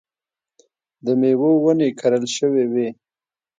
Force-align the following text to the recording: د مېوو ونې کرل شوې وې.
د 1.05 1.07
مېوو 1.19 1.51
ونې 1.63 1.89
کرل 1.99 2.25
شوې 2.35 2.65
وې. 2.73 2.87